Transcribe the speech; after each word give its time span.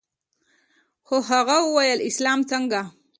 خو 1.07 1.15
هغه 1.29 1.57
وويل 1.67 1.99
اسلام 2.09 2.39
څنگه. 2.49 2.81